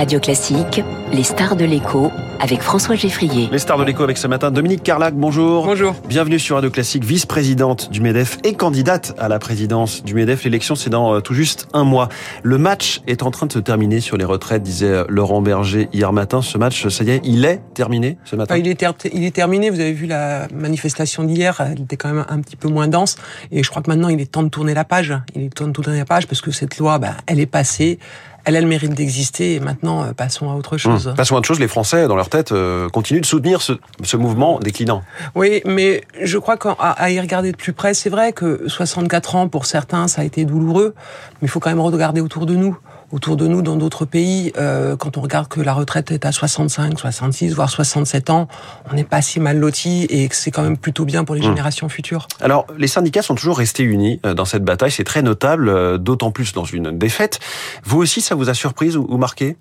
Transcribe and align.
Radio 0.00 0.18
Classique, 0.18 0.82
les 1.12 1.22
stars 1.22 1.56
de 1.56 1.66
l'écho 1.66 2.10
avec 2.40 2.62
François 2.62 2.94
Geffrier. 2.94 3.50
Les 3.52 3.58
stars 3.58 3.76
de 3.76 3.84
l'écho 3.84 4.02
avec 4.02 4.16
ce 4.16 4.26
matin 4.26 4.50
Dominique 4.50 4.82
Carlac, 4.82 5.14
bonjour. 5.14 5.66
Bonjour. 5.66 5.94
Bienvenue 6.08 6.38
sur 6.38 6.56
Radio 6.56 6.70
Classique, 6.70 7.04
vice-présidente 7.04 7.90
du 7.90 8.00
MEDEF 8.00 8.38
et 8.42 8.54
candidate 8.54 9.14
à 9.18 9.28
la 9.28 9.38
présidence 9.38 10.02
du 10.02 10.14
MEDEF. 10.14 10.44
L'élection, 10.44 10.74
c'est 10.74 10.88
dans 10.88 11.16
euh, 11.16 11.20
tout 11.20 11.34
juste 11.34 11.68
un 11.74 11.84
mois. 11.84 12.08
Le 12.42 12.56
match 12.56 13.02
est 13.06 13.22
en 13.22 13.30
train 13.30 13.44
de 13.44 13.52
se 13.52 13.58
terminer 13.58 14.00
sur 14.00 14.16
les 14.16 14.24
retraites, 14.24 14.62
disait 14.62 14.86
euh, 14.86 15.04
Laurent 15.10 15.42
Berger 15.42 15.90
hier 15.92 16.14
matin. 16.14 16.40
Ce 16.40 16.56
match, 16.56 16.88
ça 16.88 17.04
y 17.04 17.10
est, 17.10 17.20
il 17.24 17.44
est 17.44 17.60
terminé 17.74 18.16
ce 18.24 18.36
matin? 18.36 18.56
Il, 18.56 18.68
est 18.68 18.82
il 19.12 19.24
est 19.24 19.34
terminé. 19.34 19.68
Vous 19.68 19.80
avez 19.80 19.92
vu 19.92 20.06
la 20.06 20.48
manifestation 20.54 21.24
d'hier, 21.24 21.60
elle 21.60 21.82
était 21.82 21.98
quand 21.98 22.08
même 22.08 22.24
un 22.26 22.40
petit 22.40 22.56
peu 22.56 22.68
moins 22.68 22.88
dense. 22.88 23.16
Et 23.50 23.62
je 23.62 23.68
crois 23.68 23.82
que 23.82 23.90
maintenant, 23.90 24.08
il 24.08 24.18
est 24.22 24.32
temps 24.32 24.44
de 24.44 24.48
tourner 24.48 24.72
la 24.72 24.84
page. 24.84 25.14
Il 25.34 25.42
est 25.42 25.54
temps 25.54 25.66
de 25.66 25.72
tourner 25.72 25.98
la 25.98 26.06
page 26.06 26.26
parce 26.26 26.40
que 26.40 26.52
cette 26.52 26.78
loi, 26.78 26.98
bah, 26.98 27.16
elle 27.26 27.38
est 27.38 27.44
passée 27.44 27.98
elle 28.44 28.56
a 28.56 28.60
le 28.60 28.66
mérite 28.66 28.94
d'exister 28.94 29.54
et 29.54 29.60
maintenant 29.60 30.02
euh, 30.02 30.12
passons 30.12 30.50
à 30.50 30.54
autre 30.54 30.76
chose. 30.76 31.08
Hum. 31.08 31.14
Passons 31.14 31.34
à 31.34 31.38
autre 31.38 31.46
chose, 31.46 31.60
les 31.60 31.68
Français 31.68 32.06
dans 32.06 32.16
leur 32.16 32.28
tête 32.28 32.52
euh, 32.52 32.88
continuent 32.88 33.20
de 33.20 33.26
soutenir 33.26 33.62
ce, 33.62 33.74
ce, 34.02 34.16
mouvement 34.16 34.58
déclinant. 34.58 35.02
Oui, 35.34 35.62
mais 35.64 36.04
je 36.22 36.38
crois 36.38 36.56
qu'à 36.56 37.10
y 37.10 37.20
regarder 37.20 37.52
de 37.52 37.56
plus 37.56 37.72
près, 37.72 37.94
c'est 37.94 38.10
vrai 38.10 38.32
que 38.32 38.64
64 38.66 39.36
ans 39.36 39.48
pour 39.48 39.66
certains 39.66 40.08
ça 40.08 40.22
a 40.22 40.24
été 40.24 40.44
douloureux, 40.44 40.94
mais 41.40 41.46
il 41.46 41.48
faut 41.48 41.60
quand 41.60 41.70
même 41.70 41.80
regarder 41.80 42.20
autour 42.20 42.46
de 42.46 42.54
nous 42.54 42.76
autour 43.12 43.36
de 43.36 43.46
nous 43.46 43.62
dans 43.62 43.76
d'autres 43.76 44.04
pays, 44.04 44.52
euh, 44.58 44.96
quand 44.96 45.16
on 45.16 45.20
regarde 45.20 45.48
que 45.48 45.60
la 45.60 45.72
retraite 45.72 46.10
est 46.10 46.24
à 46.24 46.32
65, 46.32 46.98
66, 46.98 47.54
voire 47.54 47.70
67 47.70 48.30
ans, 48.30 48.48
on 48.90 48.94
n'est 48.94 49.04
pas 49.04 49.22
si 49.22 49.40
mal 49.40 49.58
loti 49.58 50.06
et 50.10 50.28
c'est 50.30 50.50
quand 50.50 50.62
même 50.62 50.76
plutôt 50.76 51.04
bien 51.04 51.24
pour 51.24 51.34
les 51.34 51.40
mmh. 51.40 51.44
générations 51.44 51.88
futures. 51.88 52.28
Alors, 52.40 52.66
les 52.78 52.86
syndicats 52.86 53.22
sont 53.22 53.34
toujours 53.34 53.58
restés 53.58 53.82
unis 53.82 54.20
euh, 54.24 54.34
dans 54.34 54.44
cette 54.44 54.64
bataille, 54.64 54.90
c'est 54.90 55.04
très 55.04 55.22
notable, 55.22 55.68
euh, 55.68 55.98
d'autant 55.98 56.30
plus 56.30 56.52
dans 56.52 56.64
une 56.64 56.96
défaite. 56.96 57.40
Vous 57.84 57.98
aussi, 57.98 58.20
ça 58.20 58.34
vous 58.34 58.48
a 58.48 58.54
surprise 58.54 58.96
ou 58.96 59.16
marqué? 59.16 59.56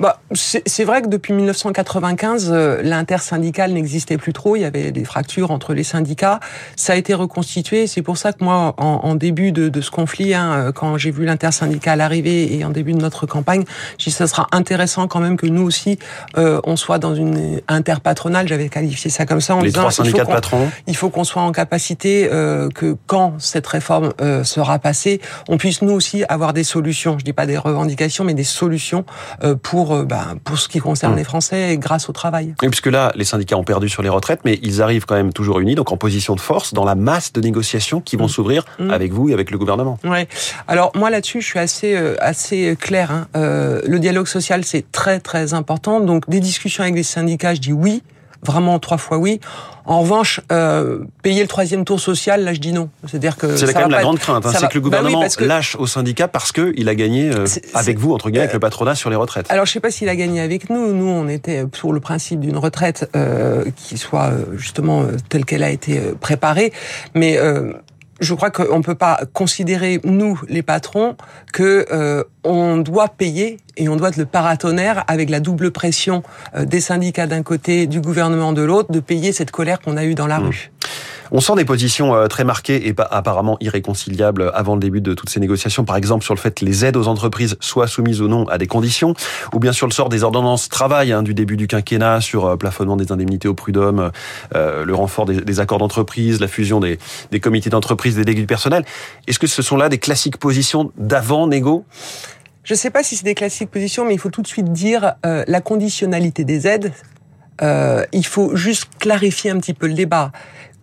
Bah, 0.00 0.20
c'est 0.32 0.84
vrai 0.84 1.02
que 1.02 1.08
depuis 1.08 1.32
1995, 1.32 2.50
euh, 2.52 2.80
l'intersyndical 2.82 3.72
n'existait 3.72 4.16
plus 4.16 4.32
trop. 4.32 4.54
Il 4.54 4.62
y 4.62 4.64
avait 4.64 4.92
des 4.92 5.04
fractures 5.04 5.50
entre 5.50 5.74
les 5.74 5.82
syndicats. 5.82 6.38
Ça 6.76 6.92
a 6.92 6.96
été 6.96 7.14
reconstitué. 7.14 7.86
C'est 7.86 8.02
pour 8.02 8.16
ça 8.16 8.32
que 8.32 8.44
moi, 8.44 8.74
en, 8.78 9.14
début 9.16 9.50
de, 9.50 9.80
ce 9.80 9.90
conflit, 9.90 10.34
hein, 10.34 10.52
euh, 10.52 10.72
quand 10.72 10.98
j'ai 10.98 11.10
vu 11.10 11.24
l'intersyndical 11.24 12.00
arriver 12.00 12.56
et 12.56 12.64
en 12.64 12.70
début 12.70 12.92
de 12.92 13.00
notre 13.00 13.26
campagne, 13.26 13.64
j'ai 13.98 14.10
dit 14.10 14.16
ça 14.16 14.26
sera 14.26 14.46
intéressant 14.52 15.08
quand 15.08 15.20
même 15.20 15.36
que 15.36 15.46
nous 15.46 15.62
aussi, 15.62 15.98
euh, 16.36 16.60
on 16.64 16.76
soit 16.76 16.98
dans 16.98 17.14
une 17.14 17.60
interpatronale. 17.66 18.46
J'avais 18.46 18.68
qualifié 18.68 19.10
ça 19.10 19.26
comme 19.26 19.40
ça 19.40 19.56
en 19.56 19.60
les 19.60 19.68
disant 19.70 19.80
trois 19.80 19.90
syndicats 19.90 20.24
de 20.24 20.30
patrons. 20.30 20.70
Il 20.86 20.96
faut 20.96 21.10
qu'on 21.10 21.24
soit 21.24 21.42
en 21.42 21.52
capacité 21.52 22.28
que 22.28 22.96
quand 23.06 23.34
cette 23.38 23.66
réforme 23.66 24.12
sera 24.44 24.78
passée, 24.78 25.20
on 25.48 25.58
puisse 25.58 25.82
nous 25.82 25.92
aussi 25.92 26.24
avoir 26.28 26.52
des 26.52 26.64
solutions. 26.64 27.18
Je 27.18 27.24
dis 27.24 27.32
pas 27.32 27.46
des 27.46 27.58
revendications, 27.58 28.24
mais 28.24 28.34
des 28.34 28.44
solutions 28.44 29.04
pour, 29.62 29.94
euh, 29.94 30.04
bah, 30.04 30.34
pour 30.44 30.58
ce 30.58 30.68
qui 30.68 30.78
concerne 30.78 31.14
mmh. 31.14 31.16
les 31.16 31.24
Français 31.24 31.78
grâce 31.78 32.08
au 32.08 32.12
travail. 32.12 32.54
Et 32.62 32.68
puisque 32.68 32.86
là, 32.86 33.12
les 33.14 33.24
syndicats 33.24 33.56
ont 33.56 33.64
perdu 33.64 33.88
sur 33.88 34.02
les 34.02 34.08
retraites, 34.08 34.40
mais 34.44 34.58
ils 34.62 34.82
arrivent 34.82 35.06
quand 35.06 35.14
même 35.14 35.32
toujours 35.32 35.60
unis, 35.60 35.74
donc 35.74 35.92
en 35.92 35.96
position 35.96 36.34
de 36.34 36.40
force, 36.40 36.74
dans 36.74 36.84
la 36.84 36.94
masse 36.94 37.32
de 37.32 37.40
négociations 37.40 38.00
qui 38.00 38.16
vont 38.16 38.26
mmh. 38.26 38.28
s'ouvrir 38.28 38.64
mmh. 38.78 38.90
avec 38.90 39.12
vous 39.12 39.28
et 39.28 39.34
avec 39.34 39.50
le 39.50 39.58
gouvernement. 39.58 39.98
Ouais. 40.04 40.28
Alors 40.66 40.92
moi 40.94 41.10
là-dessus, 41.10 41.40
je 41.40 41.46
suis 41.46 41.58
assez 41.58 41.94
euh, 41.96 42.16
assez 42.20 42.76
clair. 42.80 43.10
Hein. 43.10 43.28
Euh, 43.36 43.80
le 43.86 43.98
dialogue 43.98 44.26
social, 44.26 44.64
c'est 44.64 44.90
très 44.92 45.20
très 45.20 45.54
important. 45.54 46.00
Donc 46.00 46.28
des 46.28 46.40
discussions 46.40 46.82
avec 46.82 46.94
les 46.94 47.02
syndicats, 47.02 47.54
je 47.54 47.60
dis 47.60 47.72
oui 47.72 48.02
vraiment 48.42 48.78
trois 48.78 48.98
fois 48.98 49.18
oui. 49.18 49.40
En 49.88 50.00
revanche, 50.02 50.42
euh, 50.52 51.04
payer 51.22 51.40
le 51.40 51.48
troisième 51.48 51.86
tour 51.86 51.98
social, 51.98 52.44
là, 52.44 52.52
je 52.52 52.60
dis 52.60 52.72
non. 52.72 52.90
C'est-à-dire 53.06 53.38
que 53.38 53.56
c'est 53.56 53.72
quand 53.72 53.80
même 53.80 53.90
la 53.90 54.02
grande 54.02 54.18
crainte, 54.18 54.44
hein, 54.44 54.52
c'est 54.52 54.68
que 54.68 54.74
le 54.74 54.80
bah 54.80 54.98
gouvernement 55.00 55.24
lâche 55.40 55.76
au 55.76 55.86
syndicat 55.86 56.28
parce 56.28 56.52
que 56.52 56.74
il 56.76 56.90
a 56.90 56.94
gagné 56.94 57.30
euh, 57.30 57.46
avec 57.72 57.98
vous 57.98 58.12
entre 58.12 58.28
guillemets 58.28 58.44
avec 58.44 58.52
le 58.52 58.60
patronat 58.60 58.94
sur 58.94 59.08
les 59.08 59.16
retraites. 59.16 59.46
Alors 59.50 59.64
je 59.64 59.72
sais 59.72 59.80
pas 59.80 59.90
s'il 59.90 60.10
a 60.10 60.16
gagné 60.16 60.42
avec 60.42 60.68
nous. 60.68 60.92
Nous, 60.92 61.08
on 61.08 61.26
était 61.26 61.66
pour 61.66 61.94
le 61.94 62.00
principe 62.00 62.40
d'une 62.40 62.58
retraite 62.58 63.08
euh, 63.16 63.64
qui 63.76 63.96
soit 63.96 64.26
euh, 64.26 64.58
justement 64.58 65.06
telle 65.30 65.46
qu'elle 65.46 65.62
a 65.62 65.70
été 65.70 65.98
préparée, 66.20 66.70
mais 67.14 67.38
je 68.20 68.34
crois 68.34 68.50
qu'on 68.50 68.78
ne 68.78 68.82
peut 68.82 68.94
pas 68.94 69.20
considérer, 69.32 70.00
nous, 70.04 70.40
les 70.48 70.62
patrons, 70.62 71.16
que 71.52 71.86
euh, 71.92 72.24
on 72.44 72.78
doit 72.78 73.08
payer 73.08 73.58
et 73.76 73.88
on 73.88 73.96
doit 73.96 74.08
être 74.08 74.16
le 74.16 74.26
paratonnerre 74.26 75.04
avec 75.08 75.30
la 75.30 75.40
double 75.40 75.70
pression 75.70 76.22
euh, 76.54 76.64
des 76.64 76.80
syndicats 76.80 77.26
d'un 77.26 77.42
côté, 77.42 77.86
du 77.86 78.00
gouvernement 78.00 78.52
de 78.52 78.62
l'autre, 78.62 78.92
de 78.92 79.00
payer 79.00 79.32
cette 79.32 79.50
colère 79.50 79.80
qu'on 79.80 79.96
a 79.96 80.04
eue 80.04 80.14
dans 80.14 80.26
la 80.26 80.40
mmh. 80.40 80.46
rue. 80.46 80.70
On 81.30 81.40
sent 81.40 81.54
des 81.56 81.64
positions 81.64 82.14
euh, 82.14 82.26
très 82.26 82.44
marquées 82.44 82.88
et 82.88 82.94
apparemment 83.10 83.58
irréconciliables 83.60 84.50
avant 84.54 84.74
le 84.74 84.80
début 84.80 85.00
de 85.00 85.14
toutes 85.14 85.28
ces 85.28 85.40
négociations. 85.40 85.84
Par 85.84 85.96
exemple, 85.96 86.24
sur 86.24 86.34
le 86.34 86.40
fait 86.40 86.54
que 86.54 86.64
les 86.64 86.84
aides 86.84 86.96
aux 86.96 87.08
entreprises 87.08 87.56
soient 87.60 87.86
soumises 87.86 88.20
ou 88.22 88.28
non 88.28 88.48
à 88.48 88.58
des 88.58 88.66
conditions, 88.66 89.14
ou 89.52 89.58
bien 89.58 89.72
sur 89.72 89.86
le 89.86 89.92
sort 89.92 90.08
des 90.08 90.22
ordonnances 90.22 90.68
travail 90.68 91.12
hein, 91.12 91.22
du 91.22 91.34
début 91.34 91.56
du 91.56 91.66
quinquennat, 91.66 92.20
sur 92.20 92.46
euh, 92.46 92.56
plafonnement 92.56 92.96
des 92.96 93.12
indemnités 93.12 93.48
au 93.48 93.54
prud'homme, 93.54 94.10
euh, 94.54 94.84
le 94.84 94.94
renfort 94.94 95.26
des, 95.26 95.60
accords 95.60 95.78
d'entreprise, 95.78 96.40
la 96.40 96.48
fusion 96.48 96.80
des, 96.80 96.98
comités 97.40 97.70
d'entreprise, 97.70 98.16
des 98.16 98.24
délégués 98.24 98.42
du 98.42 98.46
personnel. 98.46 98.84
Est-ce 99.26 99.38
que 99.38 99.46
ce 99.46 99.62
sont 99.62 99.76
là 99.76 99.88
des 99.88 99.98
classiques 99.98 100.38
positions 100.38 100.92
d'avant 100.96 101.46
négo? 101.46 101.84
Je 102.64 102.74
ne 102.74 102.78
sais 102.78 102.90
pas 102.90 103.02
si 103.02 103.16
c'est 103.16 103.24
des 103.24 103.34
classiques 103.34 103.70
positions, 103.70 104.04
mais 104.06 104.14
il 104.14 104.18
faut 104.18 104.30
tout 104.30 104.42
de 104.42 104.46
suite 104.46 104.72
dire 104.72 105.14
la 105.24 105.60
conditionnalité 105.60 106.44
des 106.44 106.66
aides. 106.66 106.92
il 107.62 108.26
faut 108.26 108.56
juste 108.56 108.88
clarifier 108.98 109.50
un 109.50 109.58
petit 109.58 109.72
peu 109.72 109.86
le 109.86 109.94
débat 109.94 110.32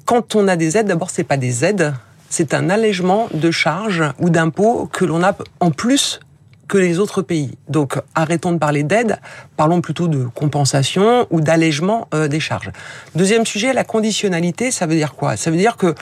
quand 0.05 0.35
on 0.35 0.47
a 0.47 0.55
des 0.55 0.77
aides, 0.77 0.88
d'abord, 0.88 1.09
c'est 1.09 1.23
pas 1.23 1.38
des 1.38 1.66
aides, 1.66 1.93
c'est 2.29 2.53
un 2.53 2.69
allègement 2.69 3.27
de 3.33 3.51
charges 3.51 4.03
ou 4.19 4.29
d'impôts 4.29 4.88
que 4.91 5.03
l'on 5.05 5.23
a 5.23 5.35
en 5.59 5.71
plus 5.71 6.19
que 6.67 6.77
les 6.77 6.99
autres 6.99 7.21
pays. 7.21 7.57
Donc 7.69 7.99
arrêtons 8.16 8.51
de 8.51 8.57
parler 8.57 8.83
d'aide, 8.83 9.19
parlons 9.55 9.81
plutôt 9.81 10.07
de 10.07 10.25
compensation 10.25 11.27
ou 11.29 11.41
d'allègement 11.41 12.07
euh, 12.13 12.27
des 12.27 12.39
charges. 12.39 12.71
Deuxième 13.16 13.45
sujet, 13.45 13.73
la 13.73 13.83
conditionnalité, 13.83 14.71
ça 14.71 14.88
veut 14.88 14.95
dire 14.95 15.13
quoi? 15.13 15.38
Ça 15.38 15.51
veut 15.51 15.57
dire 15.57 15.77
que 15.77 15.93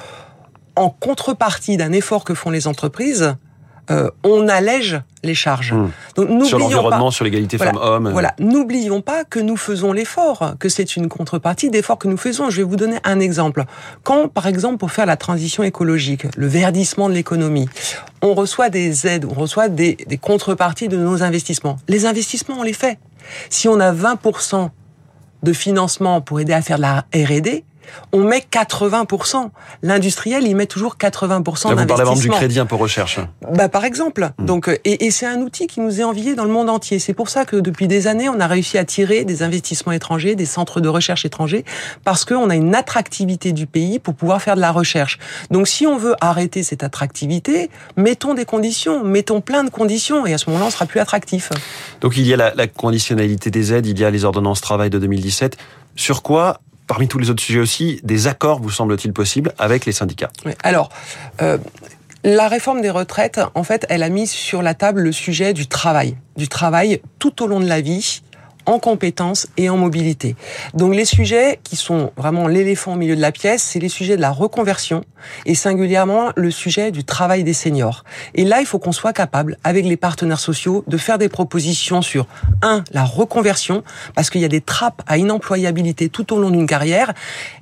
en 0.76 0.90
contrepartie 0.90 1.78
d'un 1.78 1.92
effort 1.92 2.24
que 2.24 2.34
font 2.34 2.50
les 2.50 2.68
entreprises, 2.68 3.36
euh, 3.92 4.10
on 4.24 4.48
allège 4.48 5.02
les 5.24 5.36
charges. 5.36 5.74
Hmm. 5.74 5.90
Donc, 6.16 6.46
sur 6.46 6.60
l'environnement, 6.60 7.12
sur 7.12 7.26
l'égalité 7.26 7.58
femmes-hommes. 7.58 8.10
Voilà, 8.12 8.34
n'oublions 8.40 9.02
pas 9.02 9.24
que 9.24 9.40
nous 9.40 9.58
faisons 9.58 9.94
l'effort, 9.94 10.56
que 10.60 10.70
c'est 10.70 10.96
une 10.96 11.10
contrepartie 11.10 11.70
d'efforts 11.70 11.98
que 11.98 12.08
nous 12.08 12.18
faisons. 12.18 12.50
Je 12.50 12.58
vais 12.58 12.64
vous 12.64 12.76
donner 12.76 12.98
un 13.04 13.20
exemple. 13.20 13.66
Quand, 14.04 14.28
par 14.28 14.48
exemple, 14.48 14.78
pour 14.78 14.92
faire 14.92 15.06
la 15.06 15.18
transition 15.18 15.64
écologique, 15.64 16.26
le 16.36 16.48
verdissement 16.48 17.10
de 17.10 17.14
l'économie, 17.14 17.70
on 18.22 18.34
reçoit 18.34 18.70
des 18.70 19.08
aides, 19.08 19.26
on 19.26 19.34
reçoit 19.34 19.70
des, 19.70 19.98
des 20.08 20.18
contreparties 20.18 20.88
de 20.88 20.98
nos 20.98 21.24
investissements. 21.24 21.78
Les 21.88 22.06
investissements, 22.06 22.58
on 22.60 22.64
les 22.64 22.74
fait. 22.74 23.00
Si 23.50 23.68
on 23.68 23.80
a 23.80 23.94
20% 23.94 24.70
de 25.44 25.54
financement 25.54 26.22
pour 26.22 26.40
aider 26.40 26.54
à 26.54 26.62
faire 26.62 26.78
de 26.78 26.84
la 26.84 27.06
R&D, 27.14 27.64
on 28.12 28.24
met 28.24 28.46
80%. 28.52 29.50
L'industriel, 29.82 30.46
il 30.46 30.56
met 30.56 30.66
toujours 30.66 30.96
80% 30.96 31.04
d'investissement. 31.04 31.76
Vous 31.76 31.86
parlez 31.86 32.20
du 32.20 32.30
crédit 32.30 32.60
pour 32.68 32.80
recherche. 32.80 33.20
Bah, 33.54 33.70
par 33.70 33.86
exemple. 33.86 34.32
Hmm. 34.38 34.46
Donc, 34.46 34.68
euh, 34.70 34.78
et, 34.86 35.12
c'est 35.12 35.26
un 35.26 35.42
outil 35.42 35.68
qui 35.68 35.80
nous 35.80 36.00
est 36.00 36.04
envié 36.04 36.36
dans 36.36 36.44
le 36.44 36.52
monde 36.52 36.70
entier. 36.70 37.00
C'est 37.00 37.14
pour 37.14 37.30
ça 37.30 37.46
que 37.46 37.56
depuis 37.56 37.88
des 37.88 38.08
années, 38.08 38.30
on 38.30 38.40
a 38.40 38.48
réussi 38.48 38.78
à 38.78 38.86
tirer 38.86 39.26
des 39.26 39.44
investissements 39.44 39.92
étrangers, 39.92 40.36
des 40.36 40.46
centres 40.46 40.82
de 40.82 40.90
recherche 40.90 41.26
étrangers, 41.26 41.66
parce 42.04 42.26
qu'on 42.26 42.50
a 42.50 42.56
une 42.56 42.76
attractivité 42.76 43.52
du 43.52 43.68
pays 43.68 44.00
pour 44.00 44.16
pouvoir 44.16 44.42
faire 44.42 44.56
de 44.56 44.62
la 44.62 44.72
recherche. 44.72 45.20
Donc, 45.52 45.68
si 45.68 45.86
on 45.86 45.98
veut 45.98 46.16
arrêter 46.22 46.64
cette 46.64 46.84
attractivité, 46.84 47.70
mettons 47.98 48.34
des 48.34 48.46
conditions, 48.46 49.04
mettons 49.04 49.42
plein 49.42 49.64
de 49.64 49.70
conditions, 49.70 50.26
et 50.26 50.34
à 50.34 50.38
ce 50.38 50.50
moment-là, 50.50 50.68
on 50.68 50.72
sera 50.72 50.86
plus 50.86 51.00
attractif. 51.00 51.50
Donc, 52.02 52.18
il 52.18 52.28
y 52.28 52.34
a 52.34 52.38
la, 52.38 52.54
la 52.56 52.68
conditionnalité 52.68 53.52
des 53.52 53.74
aides, 53.74 53.86
il 53.86 54.00
y 54.00 54.06
a 54.06 54.12
les 54.12 54.26
ordonnances 54.26 54.62
travail 54.62 54.90
de 54.90 55.00
2017. 55.00 55.58
Sur 55.96 56.24
quoi 56.24 56.60
parmi 56.94 57.08
tous 57.08 57.18
les 57.18 57.32
autres 57.32 57.42
sujets 57.42 57.60
aussi, 57.60 58.00
des 58.04 58.28
accords, 58.28 58.62
vous 58.62 58.70
semble-t-il 58.70 59.14
possible, 59.14 59.52
avec 59.58 59.88
les 59.88 59.92
syndicats? 59.92 60.30
Alors, 60.62 60.90
euh, 61.42 61.58
la 62.24 62.48
réforme 62.48 62.82
des 62.82 62.92
retraites, 62.92 63.42
en 63.56 63.64
fait, 63.64 63.88
elle 63.90 64.04
a 64.04 64.10
mis 64.10 64.28
sur 64.28 64.62
la 64.62 64.76
table 64.76 65.02
le 65.02 65.12
sujet 65.12 65.54
du 65.54 65.66
travail, 65.66 66.16
du 66.38 66.48
travail 66.48 67.02
tout 67.18 67.42
au 67.42 67.48
long 67.48 67.60
de 67.60 67.66
la 67.66 67.82
vie 67.82 68.22
en 68.66 68.80
compétences 68.80 69.48
et 69.58 69.70
en 69.70 69.78
mobilité. 69.78 70.36
Donc 70.74 70.96
les 70.96 71.06
sujets 71.06 71.60
qui 71.64 71.76
sont 71.76 72.12
vraiment 72.18 72.48
l'éléphant 72.48 72.94
au 72.94 72.96
milieu 72.96 73.16
de 73.16 73.22
la 73.22 73.32
pièce, 73.32 73.64
c'est 73.64 73.80
les 73.80 73.90
sujets 73.90 74.16
de 74.16 74.22
la 74.22 74.32
reconversion 74.32 75.04
et 75.46 75.56
singulièrement 75.56 76.32
le 76.36 76.52
sujet 76.52 76.92
du 76.92 77.04
travail 77.04 77.44
des 77.44 77.54
seniors. 77.54 78.04
Et 78.36 78.44
là, 78.44 78.60
il 78.60 78.66
faut 78.66 78.80
qu'on 78.80 78.92
soit 78.92 79.14
capable, 79.14 79.58
avec 79.64 79.86
les 79.86 79.98
partenaires 79.98 80.40
sociaux, 80.40 80.84
de 80.88 80.98
faire 80.98 81.18
des 81.18 81.30
propositions 81.30 82.02
sur, 82.02 82.28
un, 82.62 82.84
la 82.92 83.04
reconversion, 83.04 83.84
parce 84.16 84.30
qu'il 84.30 84.42
y 84.42 84.46
a 84.46 84.50
des 84.50 84.62
trappes 84.62 85.02
à 85.08 85.18
inemployabilité 85.18 86.10
tout 86.10 86.34
au 86.34 86.40
long 86.40 86.50
d'une 86.50 86.68
carrière, 86.68 87.14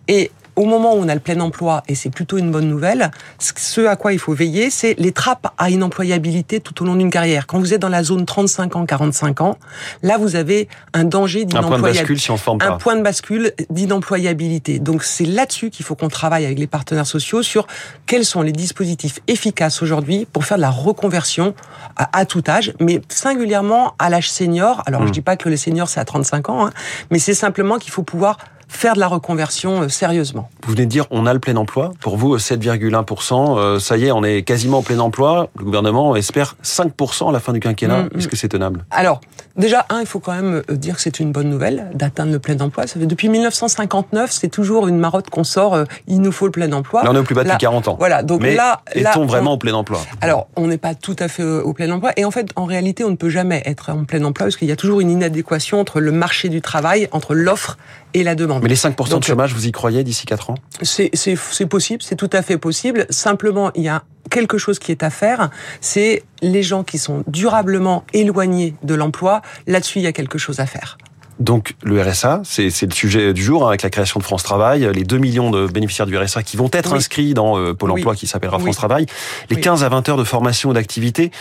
et 0.08 0.32
au 0.56 0.66
moment 0.66 0.96
où 0.96 0.98
on 0.98 1.08
a 1.08 1.14
le 1.14 1.20
plein 1.20 1.40
emploi, 1.40 1.84
et 1.88 1.96
c'est 1.96 2.10
plutôt 2.10 2.38
une 2.38 2.52
bonne 2.52 2.68
nouvelle, 2.68 3.12
ce 3.40 3.82
à 3.86 3.96
quoi 3.96 4.14
il 4.14 4.20
faut 4.20 4.34
veiller, 4.34 4.70
c'est 4.70 4.96
les 4.98 5.12
trappes 5.12 5.48
à 5.58 5.70
une 5.70 5.84
employabilité 5.84 6.60
tout 6.60 6.82
au 6.82 6.86
long 6.86 6.96
d'une 6.96 7.10
carrière. 7.10 7.48
Quand 7.48 7.60
vous 7.60 7.74
êtes 7.74 7.82
dans 7.82 7.90
la 7.90 8.04
zone 8.04 8.26
35 8.26 8.76
ans, 8.76 8.86
45 8.86 9.42
ans, 9.42 9.58
là 10.04 10.18
vous 10.18 10.36
avez 10.36 10.68
un 10.94 11.04
danger 11.04 11.46
d'inemployabilité. 11.46 12.22
Si 12.22 12.32
on 12.32 12.38
forme 12.38 12.60
pas. 12.60 12.68
Un 12.68 12.78
point 12.78 12.96
de 12.96 13.02
bascule 13.02 13.54
d'inemployabilité. 13.70 14.80
Donc 14.80 15.04
c'est 15.04 15.26
là-dessus 15.26 15.70
qu'il 15.70 15.86
faut 15.86 15.96
qu'on 15.96 16.10
travaille 16.10 16.46
avec 16.46 16.60
les 16.60 16.68
partenaires 16.68 17.08
sociaux 17.08 17.44
sur 17.44 17.68
quels 18.06 18.26
sont 18.26 18.42
les 18.42 18.52
dispositifs 18.52 19.20
efficaces 19.28 19.82
aujourd'hui 19.82 20.28
pour 20.32 20.46
faire 20.46 20.58
de 20.58 20.62
la 20.62 20.70
reconversion 20.70 21.54
à, 21.96 22.26
tout 22.26 22.44
âge, 22.48 22.74
mais 22.80 23.02
singulièrement 23.10 23.94
à 24.00 24.10
l'âge 24.10 24.30
senior. 24.30 24.84
Alors 24.86 25.02
je 25.04 25.08
hmm. 25.08 25.12
dis 25.12 25.22
pas 25.22 25.38
que 25.38 25.50
les 25.50 25.58
seniors 25.58 25.90
c'est 25.90 26.00
à 26.00 26.06
35 26.06 26.50
ans, 26.50 26.68
hein, 26.68 26.72
mais 27.10 27.20
c'est 27.20 27.34
simplement 27.34 27.78
qu'il 27.78 27.92
faut 27.92 28.04
pouvoir 28.04 28.38
faire 28.72 28.96
de 28.96 29.00
la 29.00 29.08
reconversion 29.08 29.84
euh, 29.84 29.90
sérieusement. 29.90 30.50
Vous 30.66 30.72
venez 30.72 30.86
de 30.86 30.90
dire 30.90 31.06
on 31.12 31.26
a 31.26 31.34
le 31.34 31.40
plein 31.40 31.56
emploi. 31.58 31.92
Pour 32.00 32.18
vous, 32.18 32.38
7,1%, 32.38 33.58
euh, 33.58 33.80
ça 33.80 33.98
y 33.98 34.06
est, 34.06 34.12
on 34.12 34.24
est 34.24 34.44
quasiment 34.44 34.80
au 34.80 34.82
plein 34.82 35.00
emploi. 35.00 35.50
Le 35.58 35.66
gouvernement 35.66 36.16
espère 36.16 36.56
5% 36.64 37.30
à 37.30 37.32
la 37.32 37.40
fin 37.40 37.54
du 37.54 37.60
quinquennat. 37.60 38.04
Mm, 38.04 38.06
mm. 38.06 38.18
Est-ce 38.18 38.28
que 38.28 38.36
c'est 38.36 38.48
tenable? 38.48 38.86
Alors, 38.90 39.20
déjà, 39.58 39.86
un, 39.90 40.00
il 40.00 40.08
faut 40.08 40.20
quand 40.20 40.34
même 40.34 40.64
euh, 40.70 40.76
dire 40.76 40.96
que 40.96 41.02
c'est 41.02 41.20
une 41.20 41.32
bonne 41.32 41.50
nouvelle 41.50 41.92
d'atteindre 41.94 42.32
le 42.32 42.40
plein 42.40 42.60
emploi. 42.60 42.88
Ça 42.88 43.00
fait 43.00 43.06
depuis 43.06 43.30
1959, 43.30 44.32
c'est 44.32 44.48
toujours 44.48 44.88
une 44.88 44.98
marotte 44.98 45.30
qu'on 45.30 45.44
sort. 45.44 45.78
il 46.08 46.22
nous 46.22 46.32
faut 46.32 46.46
le 46.46 46.52
plein 46.52 46.72
emploi. 46.72 47.04
Là, 47.04 47.12
on 47.12 47.16
est 47.16 47.20
au 47.20 47.24
plus 47.24 47.36
bas 47.36 47.44
depuis 47.44 47.58
40 47.58 47.90
ans. 47.90 47.98
Voilà. 48.00 48.24
Donc 48.24 48.42
Mais 48.42 48.56
là, 48.56 48.82
est-on 48.94 49.26
vraiment 49.26 49.54
au 49.54 49.58
plein 49.58 49.74
emploi? 49.74 50.00
Alors, 50.22 50.48
on 50.56 50.68
n'est 50.68 50.78
pas 50.78 50.96
tout 50.96 51.16
à 51.20 51.28
fait 51.28 51.44
au 51.44 51.74
plein 51.74 51.92
emploi. 51.92 52.14
Et 52.16 52.26
en 52.26 52.32
fait, 52.32 52.50
en 52.56 52.66
réalité, 52.66 53.04
on 53.04 53.12
ne 53.12 53.16
peut 53.16 53.30
jamais 53.30 53.62
être 53.66 53.90
en 53.90 54.06
plein 54.06 54.24
emploi 54.24 54.46
parce 54.46 54.56
qu'il 54.56 54.70
y 54.70 54.72
a 54.72 54.76
toujours 54.76 55.02
une 55.02 55.10
inadéquation 55.10 55.80
entre 55.80 56.00
le 56.00 56.12
marché 56.12 56.50
du 56.50 56.62
travail, 56.62 57.10
entre 57.12 57.36
l'offre 57.36 57.78
et 58.14 58.24
la 58.24 58.36
demande. 58.36 58.64
Mais 58.64 58.70
les 58.70 58.76
5% 58.76 59.20
de 59.20 59.24
chômage, 59.24 59.54
vous 59.54 59.68
y 59.68 59.72
croyez 59.72 60.04
d'ici 60.04 60.26
4 60.26 60.52
ans? 60.52 60.56
C'est 60.82 61.66
possible, 61.68 62.02
c'est 62.02 62.16
tout 62.16 62.30
à 62.34 62.42
fait 62.42 62.58
possible. 62.58 63.06
Simplement, 63.10 63.72
il 63.76 63.84
y 63.84 63.90
a 63.90 64.04
quelque 64.30 64.58
chose 64.58 64.80
qui 64.80 64.92
est 64.92 65.04
à 65.04 65.10
faire, 65.10 65.50
c'est 65.82 66.24
les 66.42 66.64
gens 66.64 66.84
qui 66.84 66.98
sont 66.98 67.24
durablement 67.28 68.06
éloignés 68.14 68.76
de 68.84 68.96
l'emploi. 68.96 69.42
Là-dessus, 69.68 70.00
il 70.00 70.04
y 70.04 70.08
a 70.08 70.14
quelque 70.14 70.38
chose 70.38 70.60
à 70.60 70.66
faire. 70.66 70.98
Donc 71.40 71.76
le 71.84 72.00
RSA, 72.00 72.42
c'est 72.44 72.82
le 72.84 72.94
sujet 72.94 73.34
du 73.34 73.44
jour 73.44 73.66
hein, 73.66 73.70
avec 73.70 73.82
la 73.82 73.90
création 73.90 74.20
de 74.20 74.24
France 74.24 74.44
Travail, 74.44 74.88
les 74.94 75.04
2 75.04 75.18
millions 75.18 75.50
de 75.50 75.66
bénéficiaires 75.66 76.06
du 76.06 76.16
RSA 76.16 76.44
qui 76.44 76.56
vont 76.56 76.70
être 76.72 76.94
inscrits 76.94 77.34
dans 77.34 77.58
euh, 77.58 77.74
Pôle 77.74 77.90
Emploi 77.92 78.16
qui 78.16 78.28
s'appellera 78.28 78.60
France 78.60 78.76
Travail, 78.76 79.08
les 79.50 79.60
15 79.60 79.84
à 79.84 79.90
20 79.90 80.10
heures 80.10 80.18
de 80.18 80.24
formation 80.24 80.70
ou 80.70 80.74
d'activité 80.74 81.32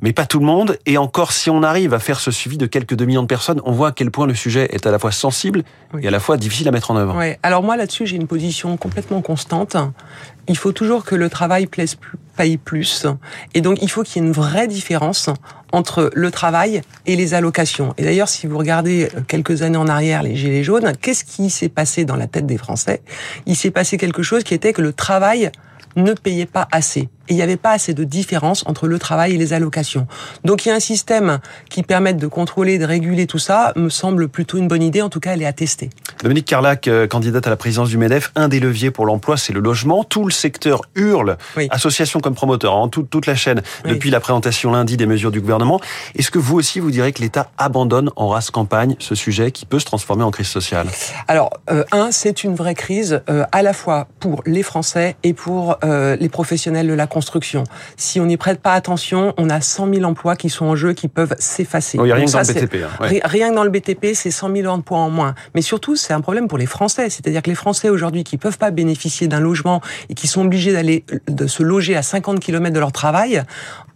mais 0.00 0.12
pas 0.12 0.26
tout 0.26 0.38
le 0.38 0.46
monde. 0.46 0.78
Et 0.86 0.98
encore, 0.98 1.32
si 1.32 1.50
on 1.50 1.62
arrive 1.62 1.94
à 1.94 1.98
faire 1.98 2.20
ce 2.20 2.30
suivi 2.30 2.58
de 2.58 2.66
quelques 2.66 2.94
2 2.94 3.04
millions 3.04 3.22
de 3.22 3.26
personnes, 3.26 3.60
on 3.64 3.72
voit 3.72 3.88
à 3.88 3.92
quel 3.92 4.10
point 4.10 4.26
le 4.26 4.34
sujet 4.34 4.68
est 4.70 4.86
à 4.86 4.90
la 4.90 4.98
fois 4.98 5.12
sensible 5.12 5.62
et 6.00 6.08
à 6.08 6.10
la 6.10 6.20
fois 6.20 6.36
difficile 6.36 6.68
à 6.68 6.70
mettre 6.70 6.90
en 6.90 6.96
œuvre. 6.96 7.16
Ouais. 7.16 7.38
Alors 7.42 7.62
moi, 7.62 7.76
là-dessus, 7.76 8.06
j'ai 8.06 8.16
une 8.16 8.26
position 8.26 8.76
complètement 8.76 9.22
constante. 9.22 9.76
Il 10.48 10.56
faut 10.56 10.72
toujours 10.72 11.04
que 11.04 11.14
le 11.14 11.30
travail 11.30 11.66
plaise 11.66 11.94
plus, 11.94 12.18
paye 12.36 12.56
plus. 12.56 13.06
Et 13.54 13.60
donc, 13.60 13.78
il 13.80 13.90
faut 13.90 14.02
qu'il 14.02 14.22
y 14.22 14.24
ait 14.24 14.28
une 14.28 14.34
vraie 14.34 14.68
différence 14.68 15.30
entre 15.72 16.10
le 16.14 16.30
travail 16.30 16.82
et 17.06 17.16
les 17.16 17.34
allocations. 17.34 17.94
Et 17.98 18.04
d'ailleurs, 18.04 18.28
si 18.28 18.46
vous 18.46 18.58
regardez 18.58 19.08
euh, 19.16 19.20
quelques 19.26 19.62
années 19.62 19.76
en 19.76 19.88
arrière 19.88 20.22
les 20.22 20.36
Gilets 20.36 20.62
jaunes, 20.62 20.92
qu'est-ce 21.00 21.24
qui 21.24 21.50
s'est 21.50 21.68
passé 21.68 22.04
dans 22.04 22.16
la 22.16 22.28
tête 22.28 22.46
des 22.46 22.58
Français? 22.58 23.02
Il 23.46 23.56
s'est 23.56 23.72
passé 23.72 23.96
quelque 23.96 24.22
chose 24.22 24.44
qui 24.44 24.54
était 24.54 24.72
que 24.72 24.82
le 24.82 24.92
travail 24.92 25.50
ne 25.96 26.12
payait 26.12 26.46
pas 26.46 26.68
assez 26.70 27.08
et 27.28 27.32
il 27.32 27.36
n'y 27.36 27.42
avait 27.42 27.56
pas 27.56 27.70
assez 27.70 27.94
de 27.94 28.04
différence 28.04 28.64
entre 28.66 28.86
le 28.86 28.98
travail 28.98 29.34
et 29.34 29.38
les 29.38 29.52
allocations. 29.52 30.06
Donc 30.44 30.64
il 30.64 30.68
y 30.68 30.72
a 30.72 30.74
un 30.74 30.80
système 30.80 31.38
qui 31.70 31.82
permette 31.82 32.18
de 32.18 32.26
contrôler, 32.26 32.78
de 32.78 32.84
réguler 32.84 33.26
tout 33.26 33.38
ça, 33.38 33.72
me 33.76 33.88
semble 33.88 34.28
plutôt 34.28 34.58
une 34.58 34.68
bonne 34.68 34.82
idée, 34.82 35.02
en 35.02 35.08
tout 35.08 35.20
cas 35.20 35.32
elle 35.32 35.42
est 35.42 35.46
attestée. 35.46 35.90
Dominique 36.22 36.46
Carlac, 36.46 36.88
euh, 36.88 37.06
candidate 37.06 37.46
à 37.46 37.50
la 37.50 37.56
présidence 37.56 37.88
du 37.88 37.98
MEDEF, 37.98 38.32
un 38.36 38.48
des 38.48 38.60
leviers 38.60 38.90
pour 38.90 39.06
l'emploi, 39.06 39.36
c'est 39.36 39.52
le 39.52 39.60
logement. 39.60 40.04
Tout 40.04 40.24
le 40.24 40.30
secteur 40.30 40.82
hurle, 40.94 41.36
association 41.70 42.20
comme 42.20 42.34
promoteur, 42.34 42.74
en 42.74 42.86
hein, 42.86 42.88
toute, 42.88 43.10
toute 43.10 43.26
la 43.26 43.34
chaîne, 43.34 43.62
depuis 43.84 44.10
la 44.10 44.20
présentation 44.20 44.72
lundi 44.72 44.96
des 44.96 45.06
mesures 45.06 45.30
du 45.30 45.40
gouvernement. 45.40 45.80
Est-ce 46.16 46.30
que 46.30 46.38
vous 46.38 46.56
aussi, 46.56 46.80
vous 46.80 46.90
direz 46.90 47.12
que 47.12 47.20
l'État 47.20 47.50
abandonne 47.58 48.10
en 48.16 48.28
race 48.28 48.50
campagne 48.50 48.96
ce 48.98 49.14
sujet 49.14 49.50
qui 49.50 49.66
peut 49.66 49.78
se 49.78 49.84
transformer 49.84 50.24
en 50.24 50.30
crise 50.30 50.48
sociale? 50.48 50.86
Alors, 51.28 51.50
euh, 51.70 51.84
un, 51.92 52.10
c'est 52.10 52.44
une 52.44 52.54
vraie 52.54 52.74
crise, 52.74 53.22
euh, 53.28 53.44
à 53.52 53.62
la 53.62 53.72
fois 53.72 54.08
pour 54.20 54.42
les 54.46 54.62
Français 54.62 55.16
et 55.22 55.32
pour 55.32 55.78
les 55.82 56.28
professionnels 56.28 56.86
de 56.86 56.94
la 56.94 57.06
construction. 57.06 57.64
Si 57.96 58.20
on 58.20 58.26
n'y 58.26 58.36
prête 58.36 58.60
pas 58.60 58.72
attention, 58.72 59.34
on 59.36 59.50
a 59.50 59.60
100 59.60 59.92
000 59.92 60.04
emplois 60.04 60.36
qui 60.36 60.50
sont 60.50 60.66
en 60.66 60.76
jeu, 60.76 60.92
qui 60.92 61.08
peuvent 61.08 61.34
s'effacer. 61.38 61.98
Il 61.98 62.04
n'y 62.04 62.12
a 62.12 62.14
rien 62.14 62.26
que 62.26 62.32
dans 62.32 62.40
le 62.40 62.46
BTP. 62.46 62.74
Hein, 62.82 63.20
rien 63.24 63.50
que 63.50 63.54
dans 63.54 63.64
le 63.64 63.70
BTP, 63.70 64.14
c'est 64.14 64.30
100 64.30 64.54
000 64.54 64.72
emplois 64.72 64.98
en 64.98 65.10
moins. 65.10 65.34
Mais 65.54 65.62
surtout, 65.62 65.96
c'est 66.04 66.12
un 66.12 66.20
problème 66.20 66.48
pour 66.48 66.58
les 66.58 66.66
Français. 66.66 67.08
C'est-à-dire 67.08 67.42
que 67.42 67.48
les 67.48 67.56
Français 67.56 67.88
aujourd'hui 67.88 68.24
qui 68.24 68.36
peuvent 68.36 68.58
pas 68.58 68.70
bénéficier 68.70 69.26
d'un 69.26 69.40
logement 69.40 69.80
et 70.08 70.14
qui 70.14 70.26
sont 70.26 70.44
obligés 70.44 70.72
d'aller 70.72 71.04
de 71.28 71.46
se 71.46 71.62
loger 71.62 71.96
à 71.96 72.02
50 72.02 72.40
km 72.40 72.74
de 72.74 72.80
leur 72.80 72.92
travail, 72.92 73.42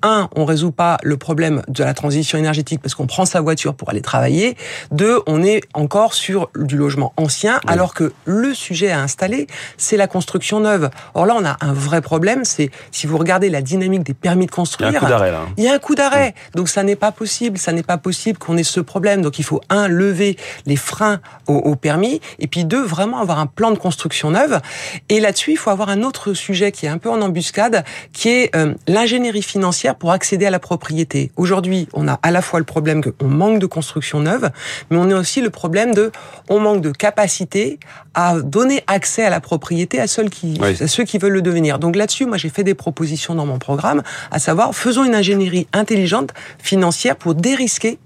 un, 0.03 0.29
on 0.37 0.45
résout 0.45 0.71
pas 0.71 0.99
le 1.03 1.17
problème 1.17 1.63
de 1.69 1.83
la 1.83 1.93
transition 1.93 2.39
énergétique 2.39 2.81
parce 2.81 2.95
qu'on 2.95 3.07
prend 3.07 3.25
sa 3.25 3.41
voiture 3.41 3.75
pour 3.75 3.91
aller 3.91 4.01
travailler. 4.01 4.57
Deux, 4.93 5.21
on 5.27 5.43
est 5.43 5.61
encore 5.75 6.15
sur 6.15 6.51
du 6.57 6.77
logement 6.77 7.13
ancien, 7.17 7.61
alors 7.67 7.95
que 7.95 8.13
le 8.25 8.55
sujet 8.55 8.91
à 8.91 9.01
installer, 9.01 9.49
c'est 9.77 9.97
la 9.97 10.07
construction 10.07 10.61
neuve. 10.61 10.91
Or 11.15 11.27
là, 11.27 11.35
on 11.37 11.45
a 11.45 11.57
un 11.61 11.73
vrai 11.73 12.01
problème. 12.01 12.45
C'est 12.45 12.71
si 12.93 13.07
vous 13.07 13.19
regardez 13.19 13.51
la 13.51 13.61
dynamique 13.61 14.05
des 14.05 14.15
permis 14.15 14.47
de 14.47 14.51
construire, 14.51 14.91
il 14.91 14.95
y 14.95 14.97
a 14.97 15.01
un 15.01 15.03
coup 15.03 15.11
d'arrêt 15.11 15.33
là. 15.33 15.41
Il 15.57 15.65
y 15.65 15.69
a 15.69 15.75
un 15.75 15.79
coup 15.79 15.95
d'arrêt. 15.95 16.35
Donc 16.55 16.69
ça 16.69 16.85
n'est 16.85 16.97
pas 16.97 17.11
possible. 17.11 17.59
Ça 17.59 17.73
n'est 17.73 17.83
pas 17.83 17.99
possible 17.99 18.39
qu'on 18.39 18.57
ait 18.57 18.63
ce 18.63 18.81
problème. 18.81 19.23
Donc 19.23 19.39
il 19.39 19.45
faut 19.45 19.61
un 19.69 19.89
lever 19.89 20.37
les 20.67 20.77
freins 20.77 21.21
au, 21.49 21.75
permis 21.75 21.98
et 22.05 22.47
puis 22.47 22.65
deux 22.65 22.83
vraiment 22.83 23.19
avoir 23.19 23.39
un 23.39 23.47
plan 23.47 23.71
de 23.71 23.79
construction 23.79 24.31
neuve. 24.31 24.61
Et 25.09 25.21
là-dessus, 25.21 25.53
il 25.53 25.57
faut 25.57 25.71
avoir 25.71 25.89
un 25.89 26.03
autre 26.03 26.35
sujet 26.35 26.73
qui 26.73 26.87
est 26.87 26.89
un 26.89 26.99
peu 26.99 27.11
en 27.11 27.21
embuscade, 27.21 27.85
qui 28.13 28.29
est 28.29 28.57
euh, 28.57 28.75
l'ingénierie 28.87 29.43
financière 29.43 29.95
pour 29.95 30.13
accéder 30.13 30.47
à 30.47 30.51
la 30.51 30.59
propriété. 30.59 31.31
Aujourd'hui, 31.37 31.89
on 31.93 32.09
a 32.09 32.19
à 32.23 32.31
la 32.31 32.43
fois 32.43 32.59
le 32.59 32.65
problème 32.65 33.03
qu'on 33.03 33.29
manque 33.29 33.59
de 33.59 33.67
construction 33.67 34.21
neuve, 34.21 34.51
mais 34.91 34.97
on 34.97 35.11
a 35.11 35.15
aussi 35.15 35.41
le 35.41 35.51
problème 35.51 35.95
de 35.95 36.11
on 36.49 36.61
manque 36.61 36.81
de 36.81 36.91
capacité 36.91 37.79
à 38.15 38.41
donner 38.41 38.83
accès 38.87 39.25
à 39.25 39.31
la 39.31 39.41
propriété 39.41 40.01
à 40.01 40.07
ceux 40.07 40.25
qui, 40.25 40.61
à 40.63 40.87
ceux 40.89 41.05
qui 41.05 41.19
veulent 41.19 41.33
le 41.33 41.43
devenir. 41.43 41.79
Donc 41.79 41.97
là-dessus, 41.97 42.27
moi 42.27 42.37
j'ai 42.37 42.49
fait 42.49 42.65
des 42.65 42.75
propositions 42.75 43.35
dans 43.35 43.47
mon 43.47 43.59
programme, 43.59 44.03
à 44.31 44.39
savoir 44.39 44.75
faisons 44.75 45.05
une 45.05 45.15
ingénierie 45.15 45.67
intelligente 45.73 46.33
financière 46.59 47.17
pour 47.17 47.35
dérisquer 47.35 47.99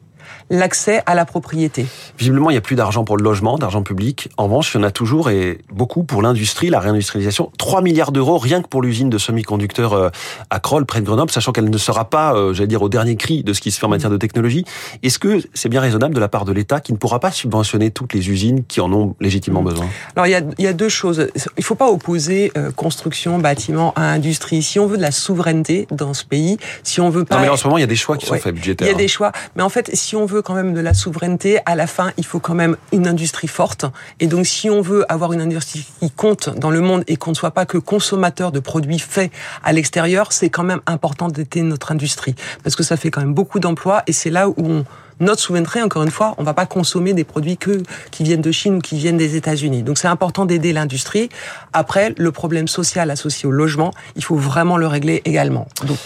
l'accès 0.50 1.02
à 1.06 1.14
la 1.14 1.24
propriété. 1.24 1.86
Visiblement, 2.18 2.50
il 2.50 2.54
n'y 2.54 2.58
a 2.58 2.62
plus 2.62 2.76
d'argent 2.76 3.04
pour 3.04 3.16
le 3.16 3.24
logement, 3.24 3.58
d'argent 3.58 3.82
public. 3.82 4.28
En 4.36 4.44
revanche, 4.44 4.74
il 4.74 4.78
y 4.78 4.80
en 4.80 4.84
a 4.84 4.90
toujours 4.90 5.30
et 5.30 5.58
beaucoup 5.72 6.04
pour 6.04 6.22
l'industrie, 6.22 6.70
la 6.70 6.80
réindustrialisation. 6.80 7.50
3 7.58 7.82
milliards 7.82 8.12
d'euros 8.12 8.38
rien 8.38 8.62
que 8.62 8.68
pour 8.68 8.82
l'usine 8.82 9.10
de 9.10 9.18
semi-conducteurs 9.18 9.92
euh, 9.92 10.10
à 10.50 10.60
Kroll, 10.60 10.86
près 10.86 11.00
de 11.00 11.06
Grenoble, 11.06 11.30
sachant 11.30 11.52
qu'elle 11.52 11.70
ne 11.70 11.78
sera 11.78 12.08
pas, 12.08 12.34
euh, 12.34 12.52
j'allais 12.52 12.66
dire, 12.66 12.82
au 12.82 12.88
dernier 12.88 13.16
cri 13.16 13.42
de 13.42 13.52
ce 13.52 13.60
qui 13.60 13.70
se 13.70 13.78
fait 13.78 13.86
en 13.86 13.90
matière 13.90 14.10
de 14.10 14.16
technologie. 14.16 14.64
Est-ce 15.02 15.18
que 15.18 15.40
c'est 15.54 15.68
bien 15.68 15.80
raisonnable 15.80 16.14
de 16.14 16.20
la 16.20 16.28
part 16.28 16.44
de 16.44 16.52
l'État 16.52 16.80
qui 16.80 16.92
ne 16.92 16.98
pourra 16.98 17.20
pas 17.20 17.30
subventionner 17.30 17.90
toutes 17.90 18.12
les 18.12 18.30
usines 18.30 18.64
qui 18.64 18.80
en 18.80 18.92
ont 18.92 19.14
légitimement 19.20 19.62
besoin? 19.62 19.86
Alors, 20.16 20.26
il 20.26 20.30
y, 20.30 20.34
a, 20.34 20.42
il 20.58 20.64
y 20.64 20.68
a 20.68 20.72
deux 20.72 20.88
choses. 20.88 21.28
Il 21.34 21.42
ne 21.58 21.64
faut 21.64 21.74
pas 21.74 21.90
opposer 21.90 22.52
euh, 22.56 22.70
construction, 22.70 23.38
bâtiment 23.38 23.92
à 23.96 24.02
industrie. 24.02 24.62
Si 24.62 24.78
on 24.78 24.86
veut 24.86 24.96
de 24.96 25.02
la 25.02 25.12
souveraineté 25.12 25.86
dans 25.90 26.14
ce 26.14 26.24
pays, 26.24 26.58
si 26.82 27.00
on 27.00 27.10
veut 27.10 27.24
pas... 27.24 27.36
Non, 27.36 27.42
mais 27.42 27.48
en 27.48 27.56
ce 27.56 27.66
moment, 27.66 27.78
il 27.78 27.82
y 27.82 27.84
a 27.84 27.88
des 27.88 27.96
choix 27.96 28.16
qui 28.16 28.26
sont 28.26 28.34
faits 28.36 28.54
budgétaires. 28.54 28.88
Il 28.88 28.90
y 28.90 28.94
a 28.94 28.98
des 28.98 29.08
choix. 29.08 29.32
Mais 29.56 29.62
en 29.62 29.68
fait, 29.68 29.90
si 29.94 30.16
on 30.16 30.26
veut 30.26 30.31
quand 30.40 30.54
même 30.54 30.72
de 30.72 30.80
la 30.80 30.94
souveraineté, 30.94 31.58
à 31.66 31.74
la 31.74 31.86
fin, 31.86 32.12
il 32.16 32.24
faut 32.24 32.40
quand 32.40 32.54
même 32.54 32.76
une 32.92 33.06
industrie 33.06 33.48
forte. 33.48 33.84
Et 34.20 34.26
donc, 34.26 34.46
si 34.46 34.70
on 34.70 34.80
veut 34.80 35.04
avoir 35.12 35.32
une 35.34 35.42
industrie 35.42 35.86
qui 36.00 36.10
compte 36.10 36.48
dans 36.56 36.70
le 36.70 36.80
monde 36.80 37.04
et 37.08 37.16
qu'on 37.16 37.32
ne 37.32 37.36
soit 37.36 37.50
pas 37.50 37.66
que 37.66 37.76
consommateur 37.76 38.52
de 38.52 38.60
produits 38.60 38.98
faits 38.98 39.30
à 39.62 39.72
l'extérieur, 39.72 40.32
c'est 40.32 40.48
quand 40.48 40.64
même 40.64 40.80
important 40.86 41.28
d'être 41.28 41.52
notre 41.60 41.92
industrie. 41.92 42.34
Parce 42.62 42.76
que 42.76 42.82
ça 42.82 42.96
fait 42.96 43.10
quand 43.10 43.20
même 43.20 43.34
beaucoup 43.34 43.60
d'emplois 43.60 44.02
et 44.06 44.12
c'est 44.12 44.30
là 44.30 44.48
où 44.48 44.84
notre 45.20 45.40
souveraineté, 45.40 45.82
encore 45.82 46.02
une 46.02 46.10
fois, 46.10 46.34
on 46.38 46.42
va 46.42 46.54
pas 46.54 46.66
consommer 46.66 47.12
des 47.12 47.24
produits 47.24 47.56
que 47.56 47.82
qui 48.10 48.24
viennent 48.24 48.40
de 48.40 48.50
Chine 48.50 48.76
ou 48.76 48.80
qui 48.80 48.96
viennent 48.96 49.16
des 49.16 49.36
États-Unis. 49.36 49.82
Donc 49.82 49.98
c'est 49.98 50.08
important 50.08 50.46
d'aider 50.46 50.72
l'industrie. 50.72 51.28
Après, 51.72 52.14
le 52.16 52.32
problème 52.32 52.68
social 52.68 53.10
associé 53.10 53.48
au 53.48 53.52
logement, 53.52 53.92
il 54.16 54.24
faut 54.24 54.36
vraiment 54.36 54.76
le 54.76 54.86
régler 54.86 55.22
également. 55.24 55.68
Donc, 55.86 55.98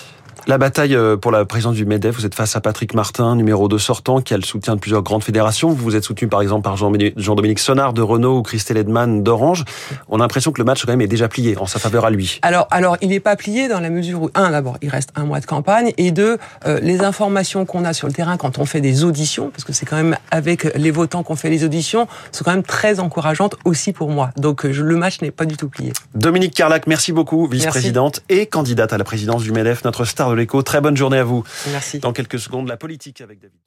la 0.47 0.59
bataille 0.59 0.95
euh, 0.95 1.17
pour 1.17 1.33
la 1.33 1.45
présidence 1.45 1.75
du 1.75 1.85
MEDEF, 1.87 2.15
vous 2.15 2.27
êtes 2.27 2.35
face 2.35 2.55
à 2.55 2.61
Patrick 2.61 2.95
Martin, 2.95 3.35
numéro 3.35 3.67
2 3.67 3.79
sortant, 3.79 4.21
qui 4.21 4.33
a 4.33 4.37
le 4.37 4.45
soutien 4.45 4.77
de 4.77 4.81
plusieurs 4.81 5.03
grandes 5.03 5.25
fédérations. 5.25 5.71
Vous 5.71 5.97
êtes 5.97 6.05
soutenu 6.05 6.29
par 6.29 6.41
exemple 6.41 6.63
par 6.63 6.77
Jean-Dominique 6.77 7.59
Sonnard 7.59 7.93
de 7.93 8.03
Renault 8.03 8.39
ou 8.39 8.43
Christelle 8.43 8.77
Edman 8.77 9.25
d'Orange. 9.25 9.65
On 10.09 10.21
a 10.21 10.23
l'impression 10.23 10.53
que 10.53 10.61
le 10.61 10.65
match 10.65 10.85
quand 10.85 10.93
même 10.93 11.01
est 11.01 11.09
déjà 11.09 11.29
plié 11.29 11.59
en 11.59 11.67
sa 11.67 11.81
faveur 11.81 12.05
à 12.05 12.11
lui. 12.11 12.39
Alors, 12.43 12.69
alors 12.71 12.97
il 13.01 13.09
n'est 13.09 13.21
pas 13.21 13.35
plié 13.35 13.67
dans 13.67 13.81
la 13.81 13.91
mesure 13.91 14.23
où, 14.23 14.31
un, 14.35 14.51
d'abord, 14.51 14.77
il 14.83 14.89
reste 14.89 15.11
un 15.17 15.25
mois 15.25 15.41
de 15.41 15.47
campagne, 15.47 15.93
et 15.99 16.13
deux, 16.13 16.39
euh, 16.67 16.79
les 16.81 17.01
informations 17.01 17.67
qu'on 17.67 17.85
a 17.85 17.93
sur 17.93 18.07
le 18.07 18.13
terrain 18.13 18.37
quand 18.37 18.59
on 18.59 18.67
fait 18.67 18.81
des 18.81 19.03
auditions, 19.03 19.51
parce 19.51 19.65
que 19.65 19.73
c'est 19.73 19.87
quand 19.87 19.97
même 19.97 20.17
avec 20.31 20.65
les 20.77 20.93
votants 20.93 21.25
qu'on 21.25 21.37
fait 21.37 21.51
les 21.51 21.65
auditions, 21.65 22.07
sont 22.31 22.45
quand 22.45 22.53
même 22.53 22.63
très 22.63 23.01
encourageantes 23.01 23.57
aussi 23.65 23.93
pour 23.93 24.11
moi. 24.11 24.31
Donc 24.37 24.65
euh, 24.65 24.71
le 24.71 24.97
match 24.97 25.21
n'est 25.23 25.33
pas 25.33 25.45
du 25.45 25.57
tout 25.57 25.69
plié. 25.69 25.93
Dominique 26.15 26.55
Carlac, 26.55 26.87
merci 26.87 27.11
beaucoup, 27.11 27.49
vice-présidente 27.49 28.23
et 28.29 28.47
candidate 28.47 28.93
à 28.93 28.99
la 28.99 29.05
présidence 29.05 29.43
du 29.43 29.51
MEDEF, 29.51 29.85
notre 29.85 30.05
star 30.05 30.36
de 30.37 30.41
l'écho. 30.41 30.63
Très 30.63 30.81
bonne 30.81 30.97
journée 30.97 31.19
à 31.19 31.25
vous. 31.25 31.45
Merci. 31.71 31.99
Dans 31.99 32.13
quelques 32.13 32.39
secondes, 32.39 32.69
la 32.69 32.77
politique 32.77 33.21
avec 33.21 33.41
David. 33.41 33.59